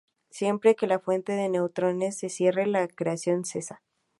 Siempre 0.31 0.75
que 0.75 0.87
la 0.87 0.97
fuente 0.97 1.33
de 1.33 1.47
neutrones 1.47 2.17
se 2.17 2.29
cierre, 2.29 2.65
la 2.65 2.87
reacción 2.97 3.45
cesa. 3.45 3.83